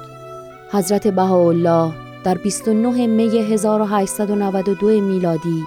[0.73, 5.65] حضرت بهاءالله در 29 می 1892 میلادی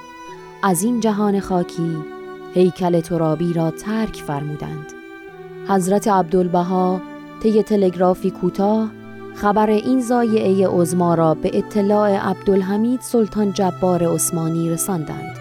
[0.63, 1.98] از این جهان خاکی
[2.54, 4.93] هیکل ترابی را ترک فرمودند.
[5.67, 7.02] حضرت عبدالبها
[7.43, 8.91] طی تلگرافی کوتاه
[9.36, 15.38] خبر این زایعه عظما را به اطلاع عبدالحمید سلطان جبار عثمانی رساندند.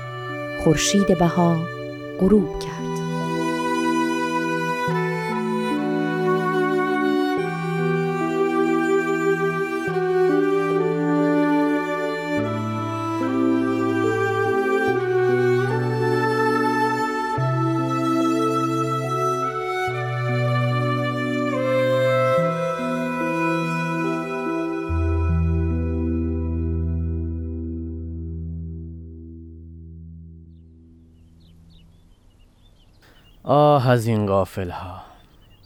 [0.65, 1.57] خورشید بها
[2.21, 2.76] غروب کرد.
[33.87, 35.01] آه از این غافل ها.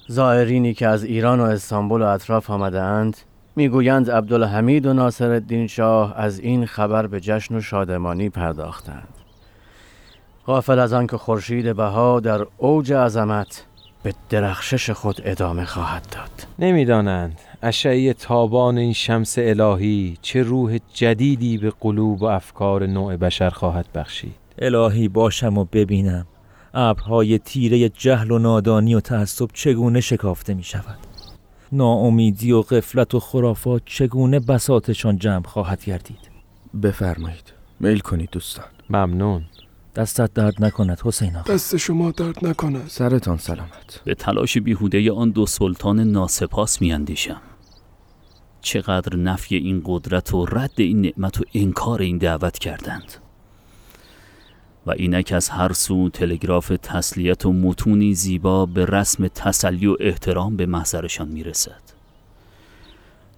[0.09, 3.17] زائرینی که از ایران و استانبول و اطراف آمده اند
[3.57, 9.09] می‌گویند عبدالحمید و ناصر الدین شاه از این خبر به جشن و شادمانی پرداختند.
[10.47, 13.65] غافل از آن که خورشید بها در اوج عظمت
[14.03, 16.47] به درخشش خود ادامه خواهد داد.
[16.59, 23.51] نمی‌دانند اشعه تابان این شمس الهی چه روح جدیدی به قلوب و افکار نوع بشر
[23.51, 24.35] خواهد بخشید.
[24.59, 26.27] الهی باشم و ببینم.
[26.75, 30.99] ابرهای تیره جهل و نادانی و تعصب چگونه شکافته می شود
[31.73, 36.31] ناامیدی و غفلت و خرافات چگونه بساتشان جمع خواهد گردید؟
[36.83, 37.53] بفرمایید.
[37.81, 38.65] میل کنید دوستان.
[38.91, 39.45] ممنون.
[39.95, 41.53] دستت درد نکند حسین آقا.
[41.53, 42.89] دست شما درد نکند.
[42.89, 44.01] سرتان سلامت.
[44.05, 47.41] به تلاش بیهوده آن دو سلطان ناسپاس میاندیشم.
[48.61, 53.15] چقدر نفی این قدرت و رد این نعمت و انکار این دعوت کردند.
[54.87, 60.57] و اینک از هر سو تلگراف تسلیت و متونی زیبا به رسم تسلی و احترام
[60.57, 61.83] به محضرشان می‌رسد.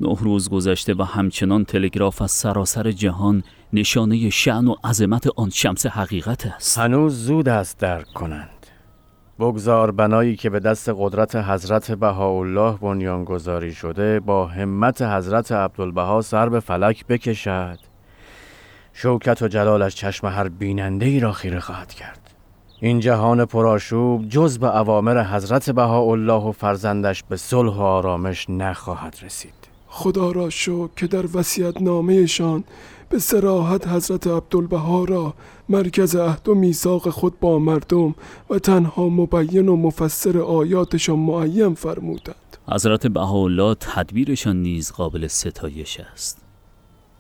[0.00, 5.86] نه روز گذشته و همچنان تلگراف از سراسر جهان نشانه شعن و عظمت آن شمس
[5.86, 6.78] حقیقت است.
[6.78, 8.48] هنوز زود است درک کنند.
[9.38, 16.48] بگذار بنایی که به دست قدرت حضرت بهاءالله بنیانگذاری شده با همت حضرت عبدالبها سر
[16.48, 17.91] به فلک بکشد.
[18.92, 22.34] شوکت و جلالش چشم هر بیننده ای را خیره خواهد کرد.
[22.80, 29.16] این جهان پرآشوب جز به اوامر حضرت بهاءالله و فرزندش به صلح و آرامش نخواهد
[29.22, 29.54] رسید.
[29.88, 32.64] خدا را شکر که در وصیت نامهشان
[33.08, 35.34] به سراحت حضرت عبدالبها را
[35.68, 38.14] مرکز عهد و میثاق خود با مردم
[38.50, 42.36] و تنها مبین و مفسر آیاتشان معین فرمودند.
[42.68, 46.41] حضرت بهاءالله تدبیرشان نیز قابل ستایش است.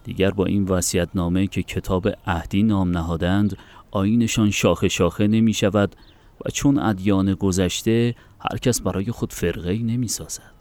[0.04, 3.56] دیگر با این وصیت نامه که کتاب عهدی نام نهادند
[3.90, 5.96] آینشان شاخه شاخه نمی شود
[6.46, 8.14] و چون ادیان گذشته
[8.50, 10.52] هر کس برای خود فرقه نمی سازد.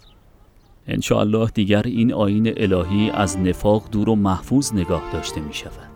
[0.87, 5.91] انشاءالله دیگر این آین الهی از نفاق دور و محفوظ نگاه داشته می شود.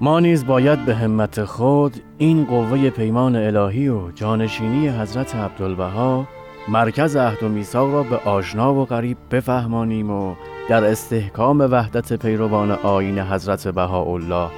[0.00, 6.28] ما نیز باید به همت خود این قوه پیمان الهی و جانشینی حضرت عبدالبها
[6.68, 10.34] مرکز عهد و میثاق را به آشنا و غریب بفهمانیم و
[10.70, 14.50] در استحکام وحدت پیروان آین حضرت بهاءالله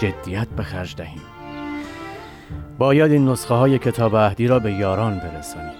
[0.00, 1.22] جدیت به خرج دهیم.
[2.78, 5.72] باید این نسخه های کتاب عهدی را به یاران برسانیم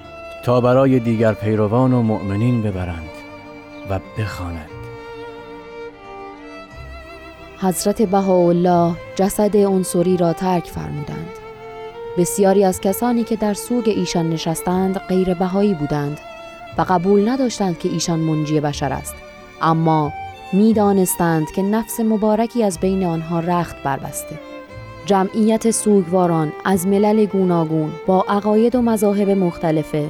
[0.45, 3.11] تا برای دیگر پیروان و مؤمنین ببرند
[3.91, 4.71] و بخوانند.
[7.61, 11.33] حضرت بهاءالله جسد عنصری را ترک فرمودند.
[12.19, 16.19] بسیاری از کسانی که در سوگ ایشان نشستند غیر بهایی بودند
[16.79, 19.26] و قبول نداشتند که ایشان منجی بشر است.
[19.63, 20.13] اما
[20.53, 24.39] می‌دانستند که نفس مبارکی از بین آنها رخت بربسته.
[25.07, 30.09] جمعیت سوگواران از ملل گوناگون با عقاید و مذاهب مختلفه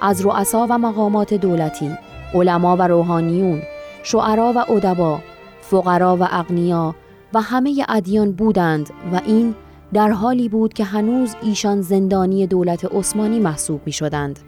[0.00, 1.90] از رؤسا و مقامات دولتی
[2.34, 3.62] علما و روحانیون
[4.02, 5.20] شعرا و ادبا
[5.60, 6.94] فقرا و اغنیا
[7.34, 9.54] و همه ادیان بودند و این
[9.92, 14.38] در حالی بود که هنوز ایشان زندانی دولت عثمانی محسوب می شدند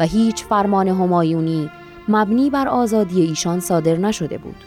[0.00, 1.70] و هیچ فرمان همایونی
[2.08, 4.64] مبنی بر آزادی ایشان صادر نشده بود.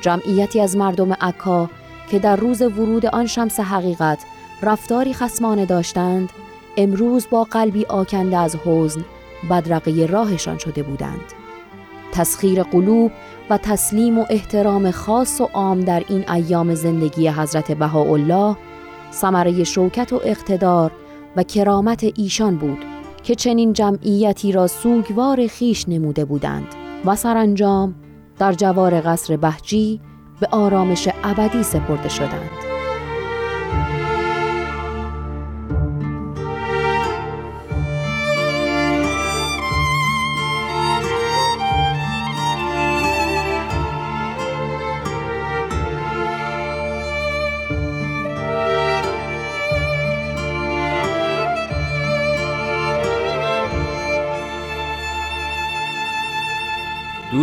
[0.00, 1.70] جمعیتی از مردم عکا
[2.10, 4.24] که در روز ورود آن شمس حقیقت
[4.62, 6.30] رفتاری خسمانه داشتند
[6.76, 9.04] امروز با قلبی آکنده از حزن
[9.50, 11.32] بدرقه راهشان شده بودند
[12.12, 13.12] تسخیر قلوب
[13.50, 18.56] و تسلیم و احترام خاص و عام در این ایام زندگی حضرت بهاءالله
[19.12, 20.92] ثمره شوکت و اقتدار
[21.36, 22.95] و کرامت ایشان بود
[23.26, 26.66] که چنین جمعیتی را سوگوار خیش نموده بودند
[27.04, 27.94] و سرانجام
[28.38, 30.00] در جوار قصر بهجی
[30.40, 32.65] به آرامش ابدی سپرده شدند.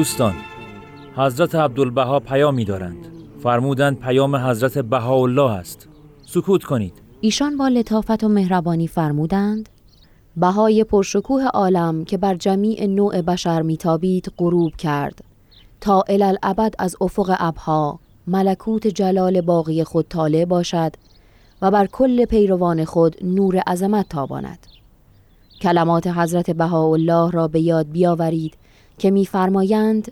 [0.04, 0.34] دوستان
[1.16, 3.08] حضرت عبدالبها پیامی دارند.
[3.44, 5.88] فرمودند پیام حضرت بهاءالله است.
[6.26, 6.94] سکوت کنید.
[7.22, 9.70] ایشان با لطافت و مهربانی فرمودند
[10.38, 15.24] بهای پرشکوه عالم که بر جمیع نوع بشر میتابید غروب کرد.
[15.82, 20.94] تا الالعبد از افق ابها ملکوت جلال باقی خود طالع باشد
[21.62, 24.68] و بر کل پیروان خود نور عظمت تاباند.
[25.62, 28.58] کلمات حضرت بهاءالله را به یاد بیاورید
[28.98, 30.12] که میفرمایند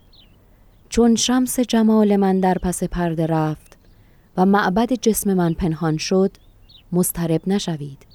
[0.89, 3.77] چون شمس جمال من در پس پرده رفت
[4.37, 6.31] و معبد جسم من پنهان شد
[6.91, 8.05] مسترب نشوید.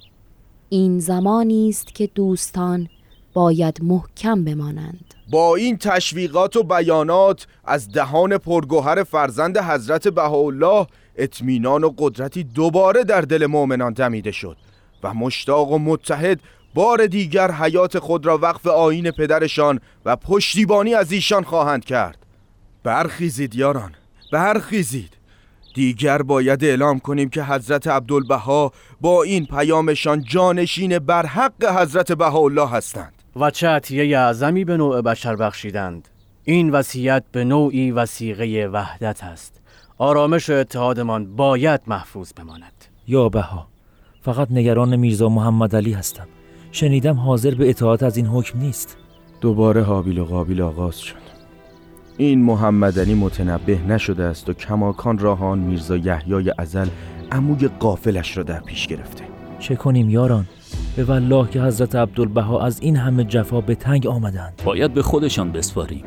[0.68, 2.88] این زمانی است که دوستان
[3.34, 5.14] باید محکم بمانند.
[5.30, 13.04] با این تشویقات و بیانات از دهان پرگوهر فرزند حضرت بهاءالله اطمینان و قدرتی دوباره
[13.04, 14.56] در دل مؤمنان دمیده شد
[15.02, 16.40] و مشتاق و متحد
[16.76, 22.26] بار دیگر حیات خود را وقف آین پدرشان و پشتیبانی از ایشان خواهند کرد.
[22.82, 23.92] برخیزید یاران
[24.32, 25.16] برخیزید.
[25.74, 32.70] دیگر باید اعلام کنیم که حضرت عبدالبها با این پیامشان جانشین بر حق حضرت بهاءالله
[32.70, 33.12] هستند.
[33.36, 36.08] و چه عطیه اعظمی به نوع بشر بخشیدند.
[36.44, 39.60] این وصیت به نوعی وسیقه وحدت است.
[39.98, 42.84] آرامش و اتحادمان باید محفوظ بماند.
[43.08, 43.66] یا بها
[44.22, 46.26] فقط نگران میرزا محمد علی هستم.
[46.76, 48.96] شنیدم حاضر به اطاعت از این حکم نیست.
[49.40, 51.26] دوباره حابیل و قابیل آغاز شد.
[52.16, 56.86] این محمدنی متنبه نشده است و کماکان راهان میرزا یحیای ازل
[57.32, 59.24] عموی قافلش را در پیش گرفته.
[59.58, 60.44] چه کنیم یاران؟
[60.96, 64.62] به والله که حضرت عبدالبها از این همه جفا به تنگ آمدند.
[64.64, 66.04] باید به خودشان بسپاریم.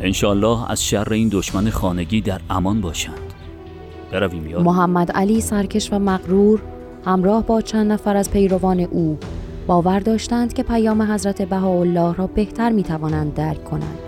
[0.00, 3.32] انشالله از شر این دشمن خانگی در امان باشند.
[4.12, 4.64] برویم یاران.
[4.64, 6.62] محمد علی سرکش و مغرور
[7.04, 9.18] همراه با چند نفر از پیروان او
[9.66, 13.98] باور داشتند که پیام حضرت بهاءالله را بهتر می توانند درک کنند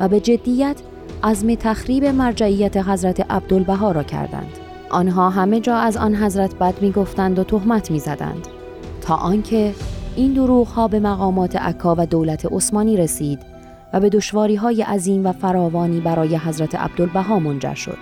[0.00, 0.76] و به جدیت
[1.22, 4.52] عزم تخریب مرجعیت حضرت عبدالبها را کردند.
[4.90, 8.46] آنها همه جا از آن حضرت بد می گفتند و تهمت می زدند
[9.00, 9.74] تا آنکه
[10.16, 13.38] این دروغ ها به مقامات عکا و دولت عثمانی رسید
[13.92, 17.98] و به دشواری های عظیم و فراوانی برای حضرت عبدالبها منجر شد.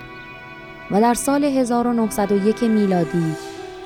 [0.90, 3.34] و در سال 1901 میلادی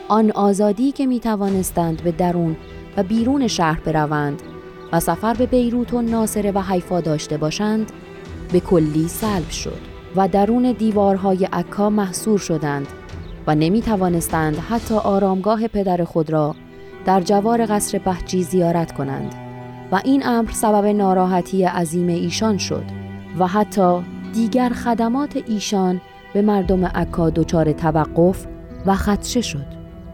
[0.08, 2.56] آن آزادی که می توانستند به درون
[2.96, 4.42] و بیرون شهر بروند
[4.92, 7.92] و سفر به بیروت و ناصره و حیفا داشته باشند
[8.52, 9.78] به کلی سلب شد
[10.16, 12.86] و درون دیوارهای عکا محصور شدند
[13.46, 16.54] و نمی توانستند حتی آرامگاه پدر خود را
[17.04, 19.34] در جوار قصر بهجی زیارت کنند
[19.92, 22.84] و این امر سبب ناراحتی عظیم ایشان شد
[23.38, 24.00] و حتی
[24.32, 26.00] دیگر خدمات ایشان
[26.34, 28.46] به مردم عکا دچار توقف
[28.86, 29.66] و خدشه شد.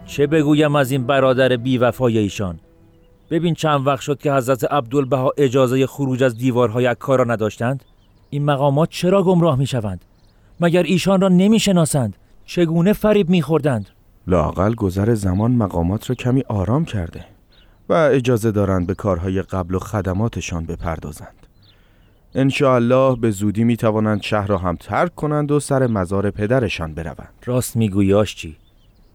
[0.05, 2.59] چه بگویم از این برادر بیوفای ایشان؟
[3.29, 7.83] ببین چند وقت شد که حضرت عبدالبها اجازه خروج از دیوارهای عکا را نداشتند
[8.29, 10.05] این مقامات چرا گمراه می شوند؟
[10.59, 12.15] مگر ایشان را نمی شناسند؟
[12.45, 13.89] چگونه فریب می خوردند؟
[14.27, 17.25] لاقل گذر زمان مقامات را کمی آرام کرده
[17.89, 21.35] و اجازه دارند به کارهای قبل و خدماتشان بپردازند.
[22.61, 27.33] الله به زودی می توانند شهر را هم ترک کنند و سر مزار پدرشان بروند.
[27.45, 28.57] راست می‌گویی چی؟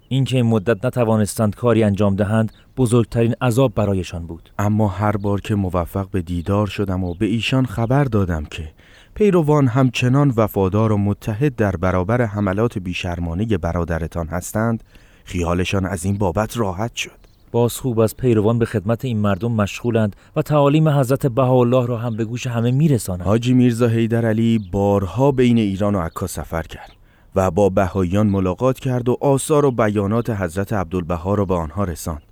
[0.09, 4.51] اینکه این مدت نتوانستند کاری انجام دهند بزرگترین عذاب برایشان بود.
[4.59, 8.71] اما هر بار که موفق به دیدار شدم و به ایشان خبر دادم که
[9.15, 14.85] پیروان همچنان وفادار و متحد در برابر حملات بیشرمانه برادرتان هستند
[15.25, 17.25] خیالشان از این بابت راحت شد.
[17.53, 22.17] باز خوب از پیروان به خدمت این مردم مشغولند و تعالیم حضرت بهاءالله را هم
[22.17, 26.93] به گوش همه میرسانند حاجی میرزا حیدر علی بارها بین ایران و عکا سفر کرد.
[27.35, 32.23] و با بهاییان ملاقات کرد و آثار و بیانات حضرت عبدالبها را به آنها رساند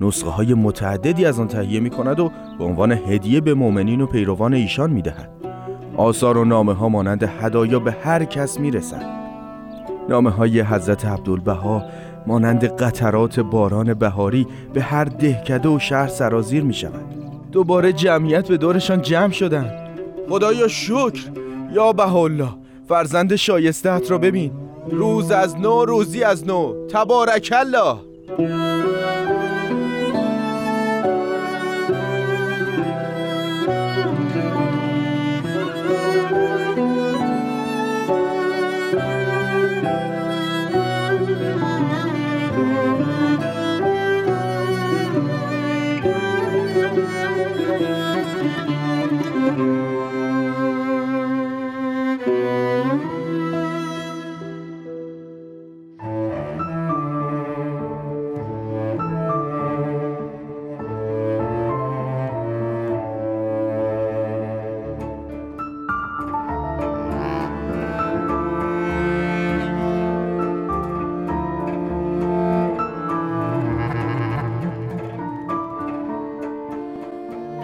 [0.00, 4.06] نسخه های متعددی از آن تهیه می کند و به عنوان هدیه به مؤمنین و
[4.06, 5.30] پیروان ایشان می دهد.
[5.96, 9.06] آثار و نامه ها مانند هدایا به هر کس می رسد.
[10.08, 11.82] نامه های حضرت عبدالبها
[12.26, 17.04] مانند قطرات باران بهاری به هر دهکده و شهر سرازیر می شود.
[17.52, 19.72] دوباره جمعیت به دورشان جمع شدند.
[20.28, 21.30] خدایا شکر
[21.72, 24.52] یا بهالله فرزند شایستهت را ببین.
[24.90, 26.86] روز از نو روزی از نو.
[26.86, 27.98] تبارک الله.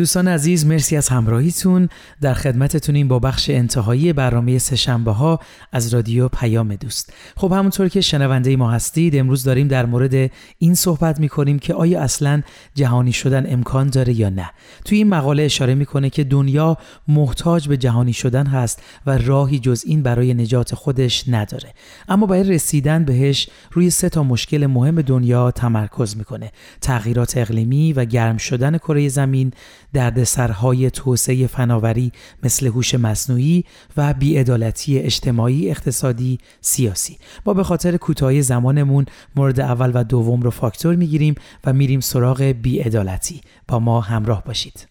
[0.00, 1.88] دوستان عزیز مرسی از همراهیتون.
[2.20, 5.40] در خدمتتونیم با بخش انتهایی برنامه سهشنبه ها
[5.72, 7.12] از رادیو پیام دوست.
[7.36, 12.00] خب همونطور که شنونده ما هستید امروز داریم در مورد این صحبت می‌کنیم که آیا
[12.00, 12.42] اصلا
[12.74, 14.50] جهانی شدن امکان داره یا نه.
[14.84, 16.76] توی این مقاله اشاره می‌کنه که دنیا
[17.08, 21.74] محتاج به جهانی شدن هست و راهی جز این برای نجات خودش نداره.
[22.08, 26.52] اما برای رسیدن بهش روی سه تا مشکل مهم دنیا تمرکز می‌کنه.
[26.80, 29.52] تغییرات اقلیمی و گرم شدن کره زمین
[29.92, 32.12] دردسرهای توسعه فناوری
[32.42, 33.64] مثل هوش مصنوعی
[33.96, 37.18] و بیعدالتی اجتماعی اقتصادی سیاسی.
[37.46, 41.34] ما به خاطر کوتاهی زمانمون مورد اول و دوم رو فاکتور می‌گیریم
[41.64, 43.40] و میریم سراغ بیعدالتی.
[43.68, 44.89] با ما همراه باشید.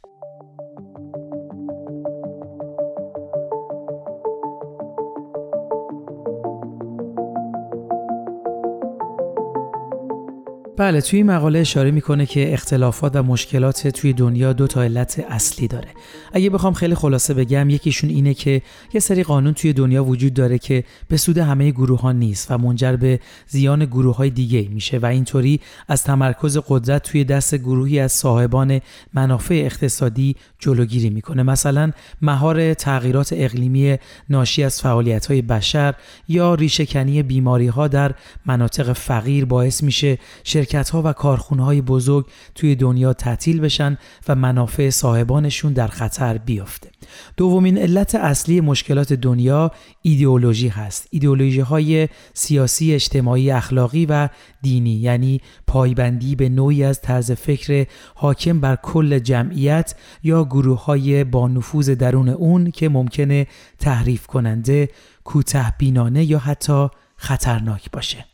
[10.80, 15.68] بله توی مقاله اشاره می‌کنه که اختلافات و مشکلات توی دنیا دو تا علت اصلی
[15.68, 15.88] داره.
[16.34, 18.62] اگه بخوام خیلی خلاصه بگم یکیشون اینه که
[18.94, 22.58] یه سری قانون توی دنیا وجود داره که به سود همه گروه ها نیست و
[22.58, 28.00] منجر به زیان گروه های دیگه میشه و اینطوری از تمرکز قدرت توی دست گروهی
[28.00, 28.82] از صاحبان
[29.14, 31.44] منافع اقتصادی جلوگیری می‌کنه.
[31.44, 33.98] مثلا مهار تغییرات اقلیمی
[34.30, 35.94] ناشی از فعالیت های بشر
[36.28, 38.12] یا ریشهکنی بیماری ها در
[38.46, 43.98] مناطق فقیر باعث میشه شرکت ها و کارخونه های بزرگ توی دنیا تعطیل بشن
[44.28, 46.90] و منافع صاحبانشون در خطر بیفته.
[47.38, 51.08] دومین علت اصلی مشکلات دنیا ایدئولوژی هست.
[51.12, 54.30] ایدئولوژی های سیاسی، اجتماعی، اخلاقی و
[54.62, 61.24] دینی یعنی پایبندی به نوعی از طرز فکر حاکم بر کل جمعیت یا گروه های
[61.24, 63.48] با نفوذ درون اون که ممکنه
[63.80, 64.90] تحریف کننده،
[65.24, 68.26] کوته بینانه یا حتی خطرناک باشه.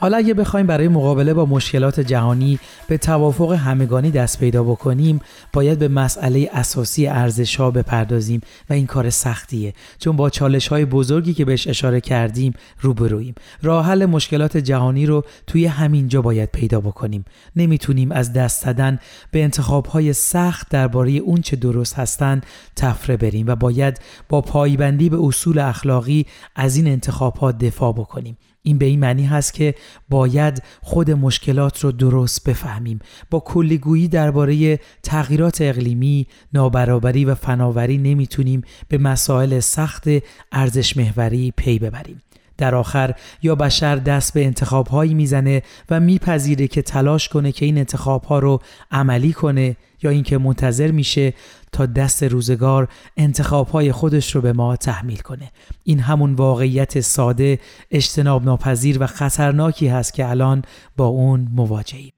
[0.00, 5.20] حالا اگه بخوایم برای مقابله با مشکلات جهانی به توافق همگانی دست پیدا بکنیم
[5.52, 8.40] باید به مسئله اساسی ارزش ها بپردازیم
[8.70, 13.34] و این کار سختیه چون با چالش های بزرگی که بهش اشاره کردیم روبرویم.
[13.62, 17.24] راه حل مشکلات جهانی رو توی همین جا باید پیدا بکنیم.
[17.56, 18.98] نمی‌تونیم از دست دادن
[19.30, 22.40] به انتخاب های سخت درباره اون چه درست هستن
[22.76, 26.26] تفره بریم و باید با پایبندی به اصول اخلاقی
[26.56, 28.36] از این انتخاب ها دفاع بکنیم.
[28.62, 29.74] این به این معنی هست که
[30.08, 32.98] باید خود مشکلات رو درست بفهمیم.
[33.30, 40.08] با کلیگویی درباره تغییرات اقلیمی نابرابری و فناوری نمی‌تونیم به مسائل سخت
[40.52, 42.22] ارزش محوری پی ببریم.
[42.58, 47.64] در آخر یا بشر دست به انتخاب هایی می‌زنه و میپذیره که تلاش کنه که
[47.64, 51.34] این انتخاب ها رو عملی کنه یا اینکه منتظر میشه
[51.72, 55.50] تا دست روزگار انتخاب های خودش رو به ما تحمیل کنه.
[55.84, 57.58] این همون واقعیت ساده
[57.90, 60.62] اجتناب ناپذیر و خطرناکی هست که الان
[60.96, 62.12] با اون مواجهیم.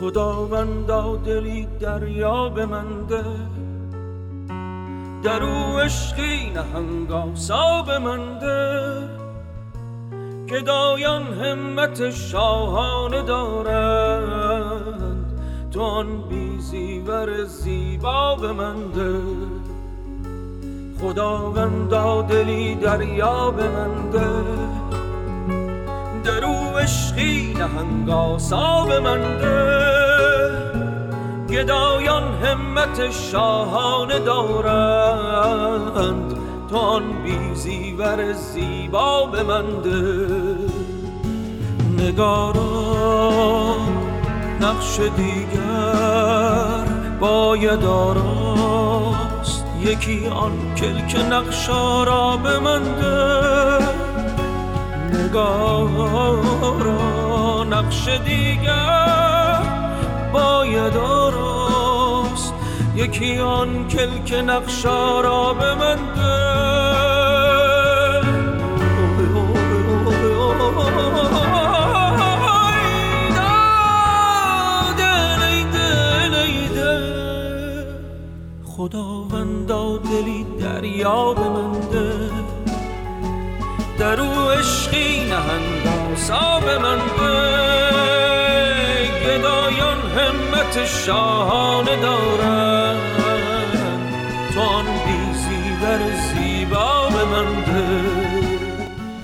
[0.00, 2.84] خداوندا دلی دریا به من
[5.24, 8.92] در او عشقی نهنگا ساب منده
[10.46, 14.84] که دایان همت شاهانه دارند.
[15.70, 19.20] تو آن بیزیور زیبا بمنده
[21.00, 24.28] خداوندا دلی دریا بمنده
[26.24, 29.93] در او عشقی نهنگا ساب منده
[31.54, 35.64] گدایان همت شاهانه دارند.
[36.70, 40.26] تان بیزیور زیبا بمنده
[41.98, 43.76] نگارا
[44.60, 46.84] نقش دیگر
[47.20, 49.64] باید آراست.
[49.80, 53.78] یکی آن کلک نقشا را بمنده
[55.12, 56.24] نگارا
[57.64, 59.43] نقش دیگر
[60.34, 62.54] باید آراست
[62.96, 65.98] یکی آن کلک نقشا را به من
[78.76, 82.30] خداوندا دلی دریا بمنده
[83.98, 88.43] در او عشقی نهنگاسا گدایان همت
[90.78, 92.43] شاهانه دارن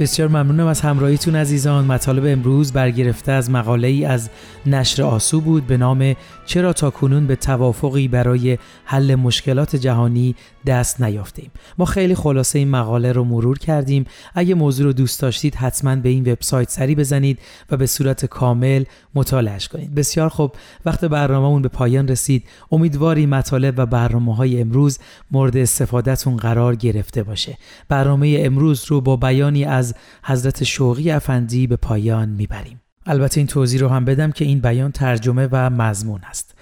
[0.00, 1.84] بسیار ممنونم از همراهیتون عزیزان.
[1.84, 4.30] مطالب امروز برگرفته از مقاله ای از
[4.66, 6.14] نشر آسو بود به نام
[6.46, 10.34] چرا تا کنون به توافقی برای حل مشکلات جهانی
[10.66, 14.04] دست نیافتیم ما خیلی خلاصه این مقاله رو مرور کردیم.
[14.34, 17.38] اگه موضوع رو دوست داشتید حتما به این وبسایت سری بزنید
[17.70, 18.84] و به صورت کامل
[19.14, 19.94] مطالعهش کنید.
[19.94, 20.52] بسیار خوب.
[20.84, 22.44] وقت برنامهمون به پایان رسید.
[22.72, 24.98] امیدواری مطالب و برنامه های امروز
[25.30, 27.58] مورد استفادهتون قرار گرفته باشه.
[27.88, 29.89] برنامه امروز رو با بیانی از
[30.24, 32.80] حضرت شوقی افندی به پایان می‌بریم.
[33.06, 36.54] البته این توضیح رو هم بدم که این بیان ترجمه و مضمون است.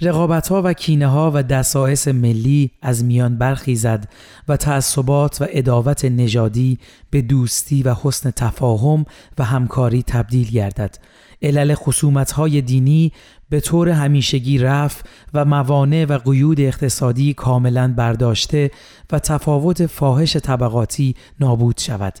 [0.00, 4.08] رقابت ها و کینه ها و دسایس ملی از میان برخیزد
[4.48, 6.78] و تعصبات و اداوت نژادی
[7.10, 9.04] به دوستی و حسن تفاهم
[9.38, 10.96] و همکاری تبدیل گردد.
[11.42, 13.12] علل خصومت های دینی
[13.48, 15.04] به طور همیشگی رفع
[15.34, 18.70] و موانع و قیود اقتصادی کاملا برداشته
[19.12, 22.14] و تفاوت فاحش طبقاتی نابود شود.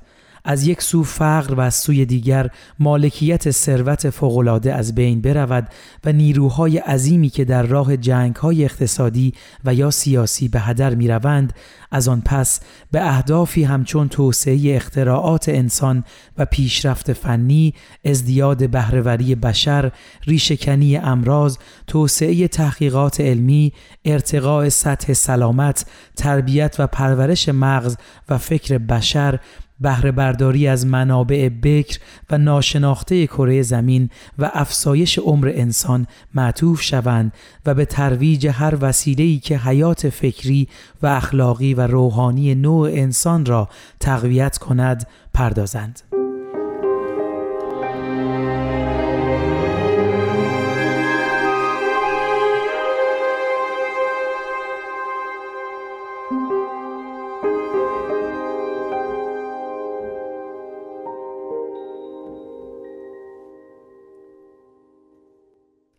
[0.48, 5.68] از یک سو فقر و از سوی دیگر مالکیت ثروت فوقالعاده از بین برود
[6.04, 9.34] و نیروهای عظیمی که در راه جنگهای اقتصادی
[9.64, 11.52] و یا سیاسی به هدر می روند
[11.90, 16.04] از آن پس به اهدافی همچون توسعه اختراعات انسان
[16.38, 17.74] و پیشرفت فنی،
[18.04, 19.92] ازدیاد بهرهوری بشر،
[20.26, 23.72] ریشکنی امراض، توسعه تحقیقات علمی،
[24.04, 25.86] ارتقاء سطح سلامت،
[26.16, 27.96] تربیت و پرورش مغز
[28.28, 29.38] و فکر بشر
[29.80, 31.98] بهره برداری از منابع بکر
[32.30, 37.32] و ناشناخته کره زمین و افسایش عمر انسان معطوف شوند
[37.66, 40.68] و به ترویج هر وسیله‌ای که حیات فکری
[41.02, 43.68] و اخلاقی و روحانی نوع انسان را
[44.00, 46.25] تقویت کند پردازند.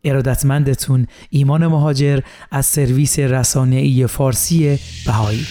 [0.10, 2.20] ارادتمندتون ایمان مهاجر
[2.52, 5.46] از سرویس رسانه‌ای فارسی بهایی.